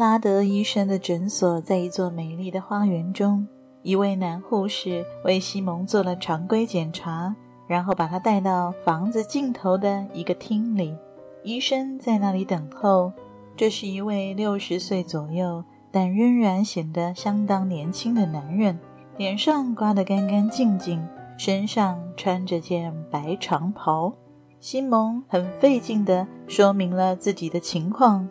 [0.00, 3.46] 拉德医生的诊所在一座美丽的花园中。
[3.82, 7.36] 一位男护士为西蒙做了常规检查，
[7.68, 10.96] 然后把他带到房子尽头的一个厅里。
[11.44, 13.12] 医生在那里等候。
[13.54, 18.78] 这是一位六十岁左右，但仍然显得相当年轻的男人，
[19.18, 21.06] 脸上刮得干干净净，
[21.36, 24.14] 身上穿着件白长袍。
[24.60, 28.26] 西蒙很费劲地说明了自己的情况。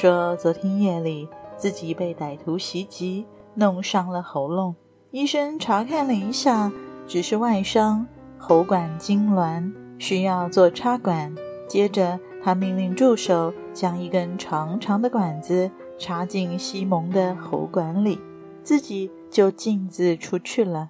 [0.00, 4.74] 说昨天夜里自己被歹徒袭击，弄伤了喉咙。
[5.10, 6.72] 医生查看了一下，
[7.06, 8.06] 只是外伤，
[8.38, 11.36] 喉管痉挛，需要做插管。
[11.68, 18.18] 接着，他命令助手将一根长长的管子插进西蒙的喉管里，
[18.62, 20.88] 自己就径自出去了。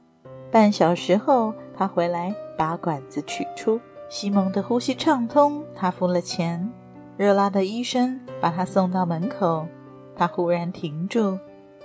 [0.53, 3.81] 半小时后，他回来把管子取出。
[4.09, 6.71] 西蒙的呼吸畅通，他付了钱。
[7.21, 9.69] 热拉的医生把他送到门口，
[10.17, 11.39] 他忽然停住，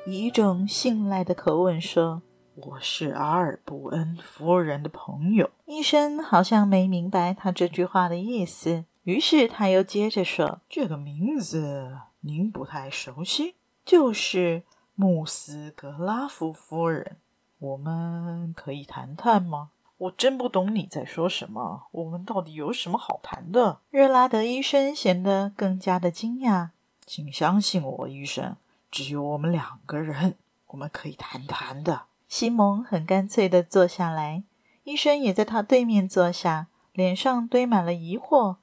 [0.08, 2.22] 以一种信赖的口吻说
[2.55, 14.64] ：“我是阿尔布恩夫人的朋友。”医生好像没明白他这句话的意思，于是他又接着说：“这个名字您不太熟悉，就是
[14.95, 17.17] 穆斯格拉夫夫人。
[17.59, 19.72] 我们可以谈谈吗？”
[20.06, 21.88] 我真不懂你在说什么。
[21.92, 23.80] 我们到底有什么好谈的？
[23.89, 26.70] 热拉德医生显得更加的惊讶。
[27.06, 28.56] 请相信我，医生，
[28.92, 30.36] 只有我们两个人，
[30.67, 32.04] 我们可以谈谈的。
[32.27, 34.44] 西蒙很干脆地坐下来，
[34.83, 38.58] 医生也在他对面坐下，脸上堆满了疑惑。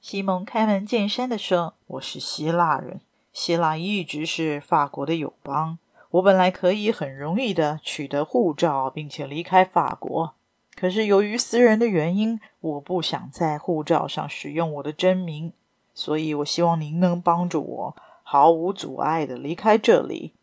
[0.00, 3.00] 西蒙开门见山地说：“我是希腊人，
[3.32, 5.78] 希腊一直是法国的友邦。
[6.12, 10.34] 我本来可以很容易地取得护照，并且离开法国。”
[10.84, 15.54] 可是由于私人的原因，我不想在护照上使用我的真名，
[15.94, 20.34] 所以我希望您能帮助我毫无阻碍的离开这里，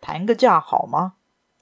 [0.00, 1.14] 谈个价好吗？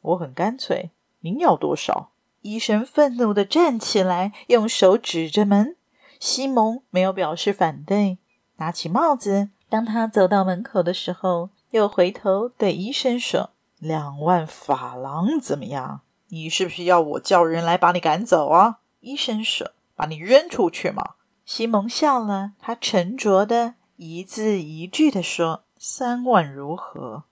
[0.02, 0.90] 我很干脆，
[1.20, 2.10] 您要多少？
[2.42, 5.76] 医生愤怒的站起来，用手指着门。
[6.20, 8.18] 西蒙没有表示反对，
[8.56, 9.48] 拿起帽子。
[9.70, 18.80] 当他走到门口的时候，又回头对医生说：“两万法郎怎么样？”你是不是要我叫人来把你赶走啊？
[19.00, 21.14] 医生说：“把你扔出去吗？”
[21.46, 27.24] 西蒙笑了，他沉着的一字一句地说：“三万如何？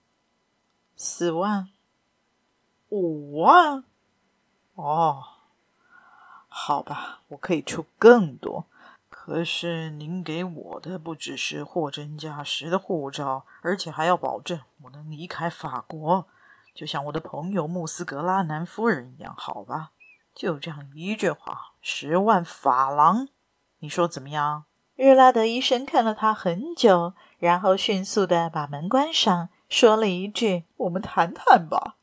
[0.96, 1.68] 四万？
[2.88, 3.84] 五万？
[4.74, 5.24] 哦，
[6.48, 8.64] 好吧，我可以出更多。
[9.10, 16.26] 可是您给我的不只是货真价实的护照，而且还要保证我能离开法国。”
[16.76, 19.92] 就像我的朋友穆斯格拉南夫人一样，好吧？
[20.34, 23.28] 就这样一句话，十万法郎，
[23.78, 24.64] 你说怎么样？
[24.94, 31.96] 热拉德医生看了他很久，然后迅速地把门关上，说了一句：“我们谈谈吧。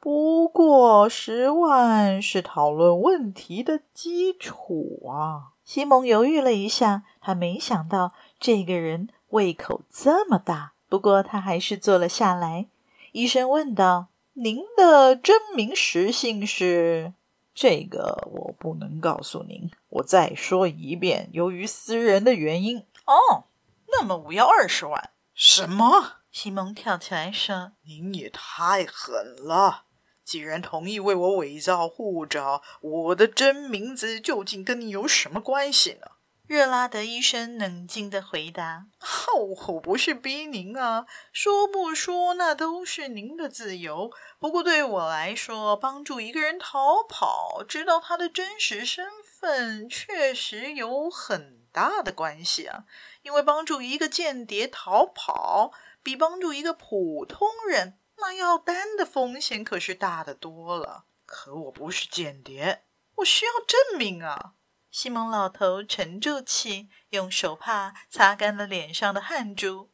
[0.00, 12.66] 不过十万是讨论问题的基础啊。”西蒙犹豫了一下，他没想到这个人胃口这么大，不过他还是坐了下来。
[13.12, 14.08] 医生问道。
[14.38, 17.14] 您的真名实姓是？
[17.54, 19.70] 这个我不能告诉您。
[19.88, 22.80] 我再说一遍，由于私人的原因。
[23.06, 23.44] 哦，
[23.88, 25.10] 那么我要二十万。
[25.32, 26.16] 什么？
[26.30, 29.84] 西蒙跳起来说：“您也太狠了！
[30.22, 36.08] 既然同意为我伪造护照，我的真名字究竟跟你有什么关系呢？”
[36.46, 44.12] 热拉德医生冷静地回答：“哦，我不是逼您啊，说不说那都是您的自由。
[44.38, 52.84] 不过对我来说，帮助一个人逃跑，知道他的真实身份，确实有很大的关系啊。
[53.22, 55.72] 因为帮助一个间谍逃跑，
[56.04, 61.06] 比帮助一个普通人那要担的风险可是大得多了。
[61.26, 62.84] 可我不是间谍，
[63.16, 64.52] 我需要证明啊。”
[64.96, 69.90] 西蒙老头沉住气，用手帕擦干了脸上的汗珠。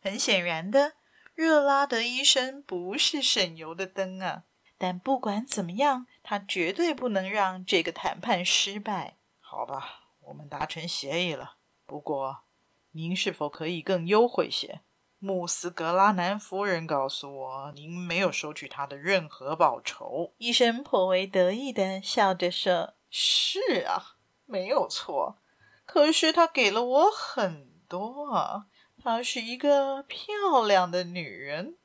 [0.00, 0.92] 很显然的，
[1.34, 4.44] 热拉德医生不是省油的灯啊！
[4.78, 9.16] 但不管怎么样，他绝对不能让这个谈判失败。
[9.40, 11.56] 好吧，我们达成协议了。
[11.84, 12.44] 不过，
[12.92, 14.82] 您是否可以更优惠些？
[15.18, 24.14] 穆斯格拉南夫人告诉我，您没有收取他的任何报酬。”医生颇为得意地笑着说：“是啊，
[24.46, 25.38] 没有错。
[25.84, 28.66] 可是她给了我很多啊，
[29.02, 31.76] 她是一个漂亮的女人。”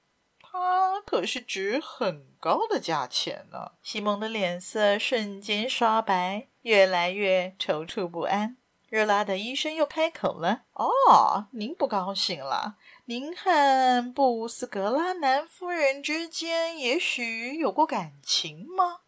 [0.41, 3.71] 她可是值很高的价钱呢。
[3.81, 8.57] 西蒙的脸色瞬间刷白，越来越踌躇不安。
[8.89, 12.75] 热拉的医生又开口了：“哦，您不高兴了？
[13.05, 18.99] 您和布斯格拉南夫人之间也许有过感情吗？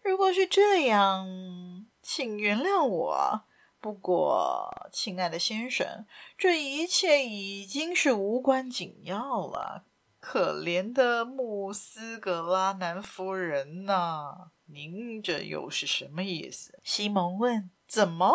[0.00, 1.81] 如果是这样，
[2.14, 3.44] 请原谅我。
[3.80, 6.04] 不过，亲爱的先生，
[6.36, 9.86] 这一切已经是无关紧要了。”
[10.20, 16.78] 可怜的穆斯格拉南夫人呐、您这又是什么意思？
[16.84, 17.70] 西蒙问。
[17.88, 18.34] 怎么，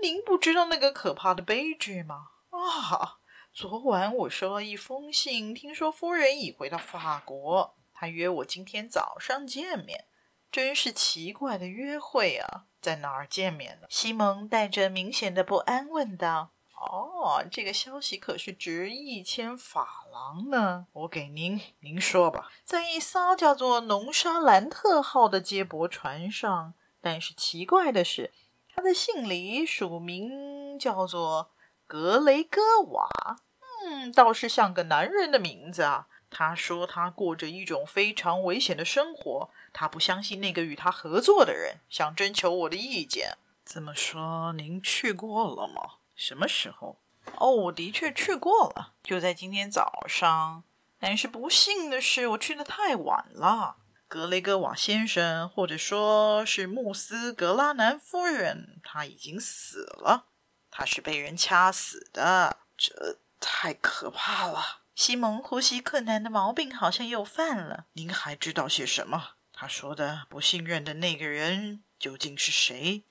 [0.00, 2.28] 您不知道那个可怕的悲剧吗？
[2.50, 3.18] 啊，
[3.52, 10.04] 昨晚我收了一封信，听说夫人已回到法国，她约我今天早上见面。
[10.50, 13.86] 真是奇怪的约会啊，在哪儿见面呢？
[13.88, 16.50] 西蒙带着明显的不安问道。
[16.74, 20.86] 哦，这个消息可是值一千法郎呢！
[20.92, 22.50] 我给您，您说吧。
[22.64, 28.32] 在一艘叫做“农沙兰特号”的接驳船上，但是奇怪的是，
[28.74, 31.50] 他的信里署名叫做
[31.86, 33.08] 格雷戈瓦。
[33.84, 36.08] 嗯，倒是像个男人的名字啊。
[36.30, 43.38] 他说他过着一种非常危险的生活，他不相信那个与他合作的人，想征求我的意见。
[43.64, 45.98] 这么说，您去过了吗？
[46.16, 46.98] 什么时候？
[47.36, 50.64] 哦，我的确去过了，就在今天早上。
[50.98, 53.76] 但是不幸的是，我去得太晚了。
[54.08, 60.26] 格雷戈瓦先生，或者说是穆斯格拉南夫人，他已经死了。
[60.70, 64.80] 他是被人掐死的，这太可怕了。
[64.94, 67.86] 西蒙呼吸困难的毛病好像又犯了。
[67.92, 69.30] 您还知道些什么？
[69.60, 73.02] 他说的不信任的那个人究竟是谁？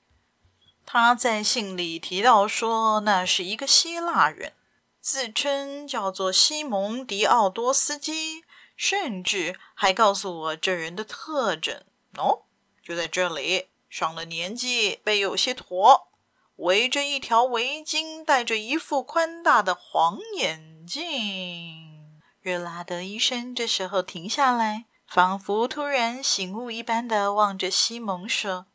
[0.84, 4.54] 他在信里提到说，那是一个希腊人，
[5.00, 8.44] 自称叫做西蒙·迪奥多斯基，
[8.76, 11.84] 甚至还告诉我这人的特征。
[12.18, 12.46] 哦，
[12.82, 16.08] 就在这里，上了年纪，背有些驼，
[16.56, 22.18] 围着一条围巾，戴着一副宽大的黄眼镜。
[22.42, 28.68] 热拉德医生这时候停下来，仿佛突然醒悟一般的望着西蒙说：“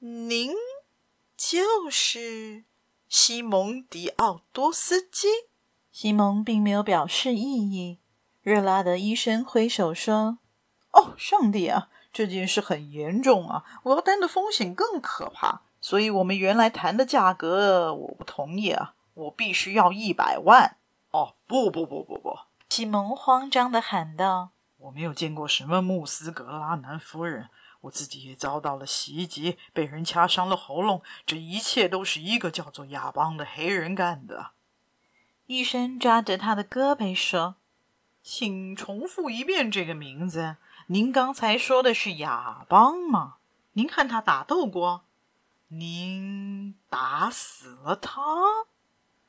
[0.00, 0.54] 您。”
[1.36, 2.64] 就是
[3.10, 5.28] 西蒙·迪奥多斯基。
[5.92, 8.00] 西蒙并没有表示异议。
[8.40, 10.38] 热拉德医生挥手说
[10.92, 13.62] ：“哦，上帝啊，这件事很严重啊！
[13.82, 15.60] 我要担的风险更可怕。
[15.78, 18.94] 所以，我们原来谈的价格我不同意啊！
[19.12, 20.78] 我必须要一百万。”
[21.12, 22.38] 哦，不不不不不！
[22.70, 24.50] 西蒙慌张的喊道
[24.88, 27.48] ：“我没有见过什么穆斯格拉南夫人。”
[27.82, 31.00] 我自己也遭到了袭击，被人掐伤了喉咙。
[31.24, 34.50] 这一切都是一个叫做亚邦的黑人干的。
[35.46, 37.54] 医生抓着他的胳膊说
[38.20, 40.56] ：“请重复一遍这个名字。
[40.88, 43.36] 您刚才说的是亚邦吗？
[43.74, 45.04] 您和他打斗过？
[45.68, 48.20] 您打死了他？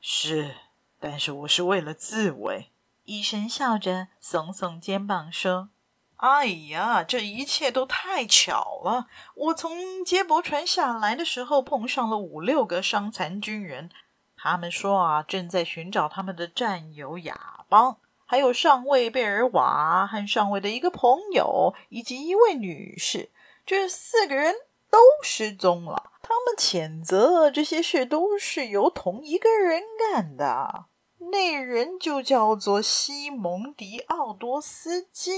[0.00, 0.56] 是，
[0.98, 2.72] 但是我是为了自卫。”
[3.10, 5.70] 医生笑着耸耸肩膀说。
[6.18, 9.08] 哎呀，这一切都太巧了！
[9.34, 13.90] 我从接驳船下来的时候，碰上了五六个伤残军人。
[14.36, 23.30] 他们说啊，正在寻找他们的战友亚邦，还有上尉贝尔瓦和上尉的一个朋友，以及一位女士。
[23.66, 24.54] 这四个人
[24.88, 26.12] 都失踪了。
[26.22, 30.84] 他们谴责这些事都是由同一个人干的。
[31.30, 35.32] 那人就叫做西蒙·迪奥多斯基。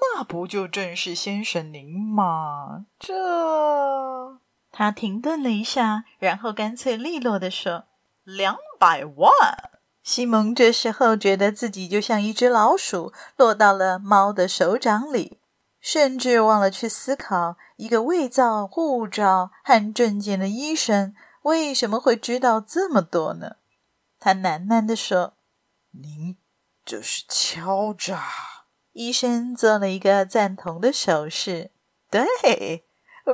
[0.00, 2.86] 那不就正是先生您吗？
[2.98, 4.38] 这……
[4.70, 7.84] 他停顿了一下，然后干脆利落地说
[8.22, 9.32] ：“两百万。”
[10.04, 15.38] 西蒙这时候觉得自己就像一只老鼠落到了猫的手掌里，
[15.80, 23.56] 甚至忘了去思考一个伪造护照和证件的医生为什么会知道这么多呢？
[24.20, 25.34] 他喃喃地说
[25.92, 26.36] ：“您
[26.84, 28.24] 这是敲诈。”
[28.92, 31.70] 医生做了一个赞同的手势。
[32.10, 32.84] 对，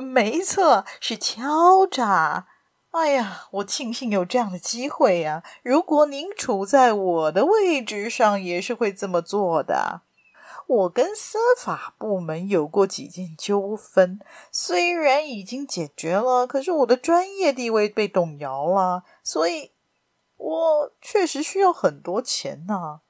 [0.01, 2.47] 没错，是敲诈。
[2.91, 5.43] 哎呀，我庆幸有这样的机会呀！
[5.63, 10.01] 如果您处在我的位置上，也是会这么做的。
[10.67, 19.71] 我跟司法部门有过几件纠纷，虽然已经解决了，可是我的专业地位被动摇了，所以
[20.37, 23.01] 我确实需要很多钱呐。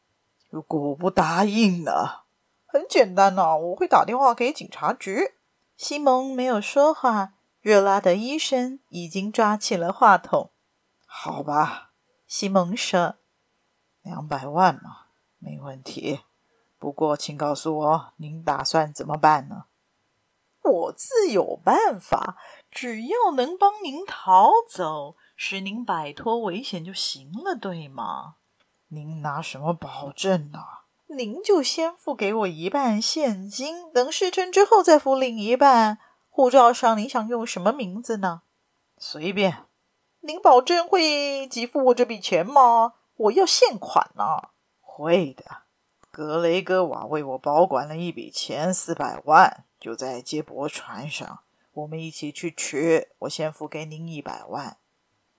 [0.50, 2.22] 如果我不答应呢？
[2.66, 5.36] 很简单呐，我会打电话给警察局。
[5.78, 10.52] 西蒙没有说话，热拉的医生已经抓起了话筒。
[11.06, 11.92] 好吧，
[12.28, 13.16] 西蒙说
[14.04, 15.08] ：“两百万嘛，
[15.40, 16.22] 没问题。
[16.78, 19.66] 不过，请告诉我，您打算怎么办呢？”
[20.64, 22.38] 我自有办法，
[22.72, 28.36] 只要能帮您逃走，使您摆脱危险就行了，对吗？
[28.88, 30.60] 您拿什么保证呢？
[31.08, 36.00] 您就先付给我一半现金，等事成之后再付另一半。
[36.30, 38.42] 护照上您想用什么名字呢？
[38.98, 39.66] 随便。
[40.22, 42.94] 您保证会给付我这笔钱吗？
[43.16, 44.50] 我要现款呢。
[44.82, 45.44] 会的。
[46.10, 51.40] 格雷戈瓦为我保管了一笔钱，四百万，就在接驳船上。
[51.74, 53.10] 我们一起去取。
[53.20, 54.78] 我先付给您一百万。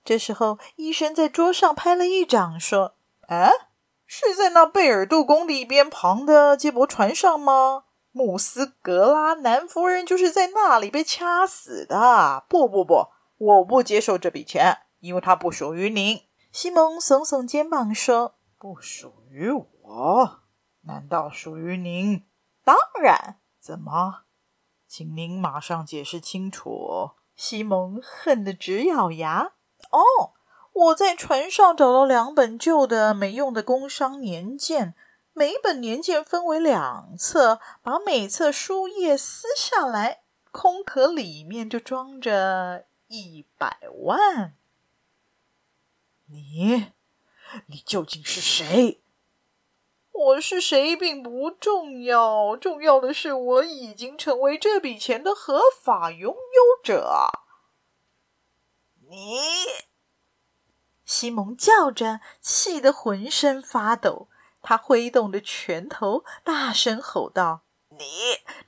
[0.07, 2.95] 这时候，医生在桌上拍了一掌，说。
[3.27, 3.51] 啊，
[4.05, 7.83] 是在那贝尔杜宫里边旁的接驳船上吗？
[8.13, 12.45] 穆斯格拉南夫人就是在那里被掐死的。
[12.47, 16.21] 不不不，我不接受这笔钱，因为它不属于您。
[16.53, 20.39] 西蒙耸耸肩膀说：“不属于我？
[20.83, 22.23] 难道属于您？
[22.63, 23.41] 当然。
[23.59, 24.21] 怎么？
[24.87, 29.51] 请您马上解释清楚。”西蒙恨得直咬牙。
[29.91, 30.33] 哦。
[30.73, 34.93] 我在船上找到两本旧的没用的工商年鉴，
[35.33, 44.53] 每本年鉴分为两册，把每册书页撕下来，空壳里面就装着一百万。
[46.29, 46.91] 你，
[47.65, 49.01] 你究竟是谁？
[50.11, 57.46] 我是谁并不重要，重要的是我已经成为这笔钱的合法拥有者。
[59.09, 59.39] 你。
[61.05, 64.27] 西蒙叫着，气得浑身发抖。
[64.61, 68.05] 他挥动着拳头，大声吼道：“你，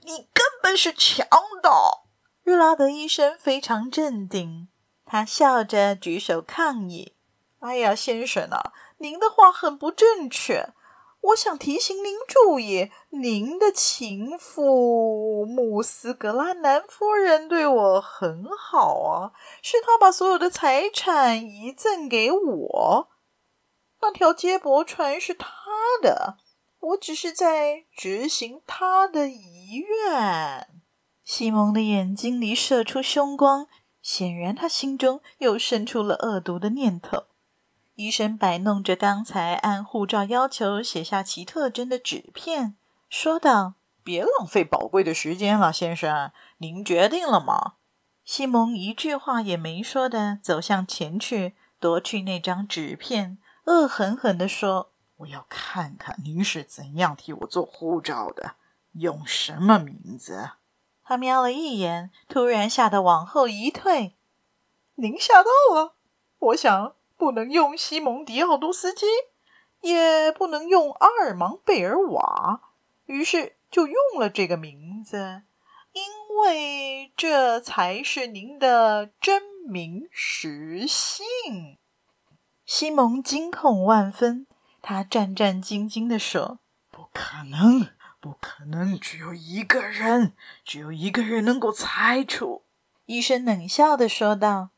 [0.03, 1.27] 你根本是强
[1.61, 2.05] 盗！”
[2.43, 4.69] 热拉德医生非常镇定，
[5.05, 7.15] 他笑着举手抗议
[7.59, 10.73] ：“哎呀，先生啊，您的话很不正确。”
[11.21, 23.09] 我想提醒您注意，您的情妇穆斯格拉南夫人对我很好啊，是她把所有的财产遗赠给我。
[24.01, 25.49] 那条接驳船是她
[26.01, 26.37] 的，
[26.79, 30.67] 我只是在执行她的遗愿。
[31.25, 33.67] 西蒙的眼睛里射出凶光，
[34.01, 37.25] 显然他心中又生出了恶毒的念头。
[37.99, 42.77] 医生摆弄着刚才按护照要求写下其特征的纸片，
[43.09, 43.73] 说道
[44.05, 47.73] ：“别浪费宝贵的时间了，先生，您决定了吗？”
[48.23, 58.55] 西蒙一句话也没说的走向前去，夺去那张纸片，恶狠狠地说：“我要看看您是怎样替我做护照的，
[58.93, 60.51] 用什么名字？”
[61.03, 64.15] 他瞄了一眼，突然吓得往后一退
[64.95, 65.95] ：“您吓到了，
[66.37, 69.05] 我想。”不能用西蒙·迪奥多斯基，
[69.81, 72.61] 也不能用阿尔芒·贝尔瓦，
[73.07, 75.41] 于是就用了这个名字，
[75.91, 76.01] 因
[76.39, 81.77] 为这才是您的真名实姓。
[82.65, 84.47] 西蒙惊恐万分，
[84.81, 86.59] 他战战兢兢地说
[86.89, 87.89] ：“不可能，
[88.21, 88.97] 不可能！
[88.97, 90.31] 只有一个人，
[90.63, 92.63] 只有一个人能够猜出。”
[93.07, 94.69] 医生冷笑地说道。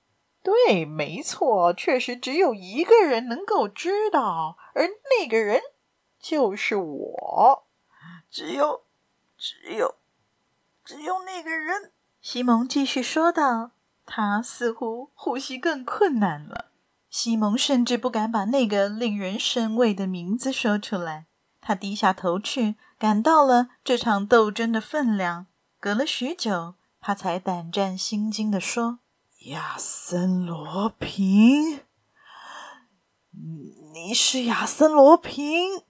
[0.44, 4.88] 对，没错，确实只有一个人能够知道，而
[5.20, 5.62] 那个人
[6.20, 7.64] 就是我。
[8.30, 8.82] 只有，
[9.38, 9.96] 只有，
[10.84, 11.92] 只有那个人。
[12.22, 13.72] 西蒙继续说道，
[14.06, 16.72] 他似乎呼吸更困难了。
[17.10, 21.26] 西蒙甚至不敢把那个令人生畏的名字说出来。
[21.60, 25.46] 他低下头去，感到了这场斗争的分量。
[25.80, 29.00] 隔了许久，他才胆战心惊地说。
[29.46, 31.82] 亚森·罗平，
[33.92, 35.82] 你是亚森·罗平，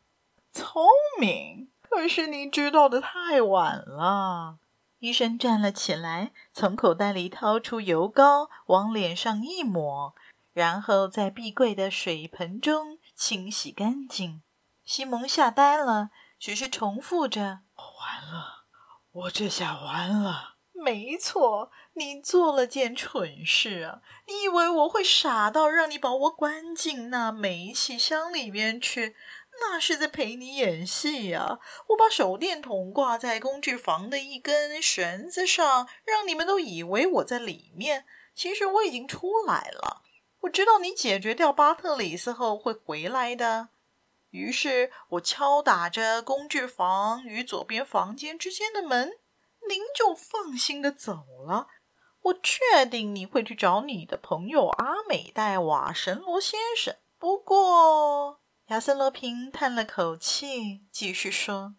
[0.53, 0.86] 聪
[1.20, 1.70] 明。
[1.81, 4.60] 可是你知道的太晚了。
[5.00, 10.15] 医生站了起来，从口袋里掏出油膏，往脸上一抹，
[10.53, 14.41] 然后在壁柜的水盆中清洗干净。
[14.86, 18.63] 西蒙吓呆了，只是重复着：“完了，
[19.12, 21.70] 我这下完了。”没错。
[21.93, 24.01] 你做了件蠢事啊！
[24.27, 29.15] 你以为我会傻到让你把我关进那煤气箱里面去？
[29.60, 31.60] 那是在陪你演戏呀！
[31.89, 38.05] 我把手电筒挂在工具房的一根绳子上，让你们都以为我在里面。
[38.33, 40.01] 其实我已经出来了。
[40.39, 43.69] 我知道你解决掉巴特里斯后会回来的。
[44.31, 49.12] 于是我敲打着工具房与左边房间之间的门，
[49.67, 51.67] 您就放心的走了。
[52.23, 56.95] 我确定你会去找你的朋友阿美戴瓦神罗先生。
[57.17, 61.75] 不过，亚森罗平叹了口气，继续说：“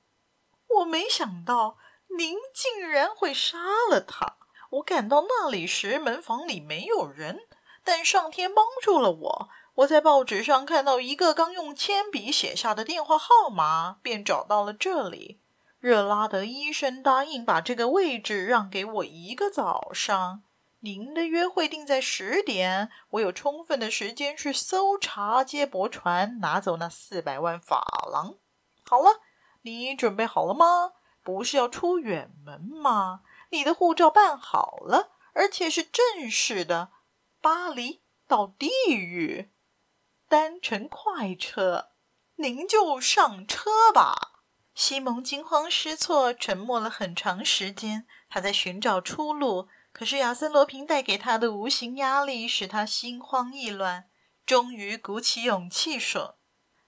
[0.79, 1.77] 我没想到
[2.19, 3.59] 您竟然会杀
[3.91, 4.37] 了他。
[4.71, 7.41] 我赶到那里时，门房里没有人，
[7.85, 9.49] 但上天帮助了我。
[9.75, 15.41] 我在报纸上看到一个刚用铅笔写下的电话号码，便找到了这里。”
[15.83, 20.45] 热拉德医生答应把这个位置让给我一个早上。
[20.79, 28.37] 您的约会定在十点，我有充分的时间去搜查接驳船，拿走那四百万法郎。
[28.85, 29.23] 好了，
[29.63, 30.93] 你准备好了吗？
[31.25, 33.23] 不是要出远门吗？
[33.51, 36.93] 你的护照办好了，而且是正式的。
[37.41, 39.51] 巴黎到地狱，
[40.29, 41.89] 单程快车，
[42.37, 44.29] 您就上车吧。
[44.75, 48.07] 西蒙惊慌失措，沉默了很长时间。
[48.31, 54.09] 他在寻找出路，可是亚森·罗平带给他的无形压力使他心慌意乱。
[54.47, 56.37] 终于鼓起勇气说：“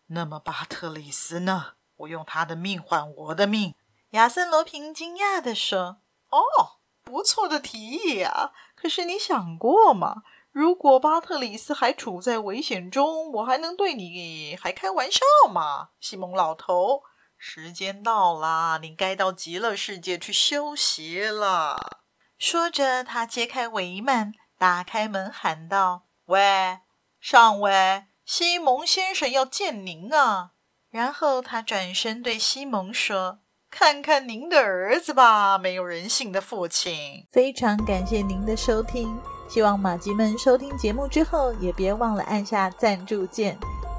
[0.09, 1.75] 那么巴特里斯呢？
[1.97, 3.75] 我用他的命换我的命。”
[4.11, 5.99] 亚森·罗平惊讶地说
[6.31, 8.53] ：“哦，不错的提议啊！
[8.75, 10.23] 可是你想过吗？
[10.50, 15.21] 如果巴特里斯还处在危险中，我还能对你还开玩笑
[15.53, 15.91] 吗？
[16.00, 17.03] 西蒙老头。”
[17.46, 22.00] 时间到了，你该到极乐世界去休息了。
[22.38, 26.78] 说着，他揭开帷幔，打开门，喊道：“喂，
[27.20, 30.52] 上尉，西蒙先生要见您啊！”
[30.88, 39.20] 然后他转身对西蒙说：“看看您的儿子吧，没有人性的父亲。”非常感谢您的收听，
[39.50, 43.58] 希望马吉们收听节目之后，也别忘了按下赞助键。